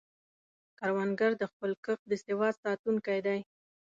[0.79, 3.39] کروندګر د خپل کښت د سواد ساتونکی دی